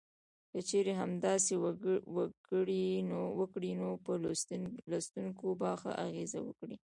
[0.51, 1.53] که چېرې همداسې
[3.39, 4.11] وکړي نو په
[4.91, 6.77] لوستونکو به ښه اغیز وکړي.